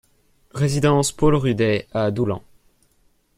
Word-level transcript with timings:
Résidence 0.55 1.11
Paul 1.11 1.35
Rudet 1.35 1.85
à 1.93 2.09
Doullens 2.09 2.41